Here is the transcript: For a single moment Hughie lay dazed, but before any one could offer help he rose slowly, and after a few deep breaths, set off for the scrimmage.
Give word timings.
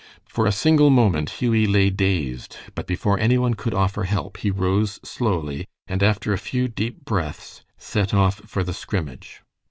For 0.25 0.47
a 0.47 0.51
single 0.51 0.89
moment 0.89 1.29
Hughie 1.29 1.67
lay 1.67 1.91
dazed, 1.91 2.57
but 2.73 2.87
before 2.87 3.19
any 3.19 3.37
one 3.37 3.53
could 3.53 3.75
offer 3.75 4.05
help 4.05 4.37
he 4.37 4.49
rose 4.49 4.99
slowly, 5.03 5.67
and 5.85 6.01
after 6.01 6.33
a 6.33 6.39
few 6.39 6.67
deep 6.67 7.05
breaths, 7.05 7.63
set 7.77 8.11
off 8.11 8.41
for 8.47 8.63
the 8.63 8.73
scrimmage. 8.73 9.41